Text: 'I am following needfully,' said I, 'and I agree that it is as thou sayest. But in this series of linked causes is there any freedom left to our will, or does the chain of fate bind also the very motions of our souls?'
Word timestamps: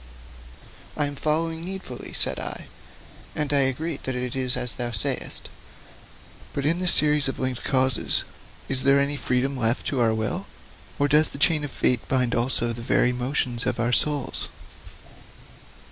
'I 0.97 1.05
am 1.05 1.15
following 1.15 1.61
needfully,' 1.61 2.13
said 2.13 2.39
I, 2.39 2.65
'and 3.35 3.53
I 3.53 3.59
agree 3.69 3.97
that 3.97 4.15
it 4.15 4.35
is 4.35 4.57
as 4.57 4.73
thou 4.73 4.89
sayest. 4.89 5.47
But 6.53 6.65
in 6.65 6.79
this 6.79 6.91
series 6.91 7.27
of 7.27 7.37
linked 7.37 7.63
causes 7.63 8.23
is 8.67 8.81
there 8.81 8.99
any 8.99 9.15
freedom 9.15 9.55
left 9.55 9.85
to 9.89 9.99
our 9.99 10.15
will, 10.15 10.47
or 10.97 11.07
does 11.07 11.29
the 11.29 11.37
chain 11.37 11.63
of 11.63 11.69
fate 11.69 12.07
bind 12.07 12.33
also 12.33 12.73
the 12.73 12.81
very 12.81 13.13
motions 13.13 13.67
of 13.67 13.79
our 13.79 13.93
souls?' 13.93 14.49